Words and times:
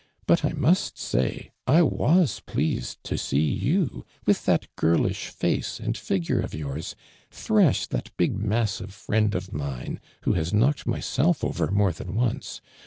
ut 0.27 0.43
I 0.43 0.53
must 0.53 0.97
say 0.97 1.51
I 1.67 1.83
was 1.83 2.39
pleased 2.39 3.03
to 3.03 3.19
see 3.19 3.51
you, 3.51 4.03
with 4.25 4.45
that 4.45 4.65
girlish 4.75 5.27
face 5.27 5.79
and 5.79 5.95
figure 5.95 6.39
of 6.39 6.55
yours, 6.55 6.95
thrash 7.29 7.85
that 7.85 8.09
big 8.17 8.35
ma.ssive 8.35 8.89
friend 8.89 9.35
of 9.35 9.53
mine 9.53 9.99
who 10.23 10.33
has 10.33 10.55
knocked 10.55 10.87
myself 10.87 11.43
over 11.43 11.69
more 11.69 11.91
than 11.91 12.15
once. 12.15 12.61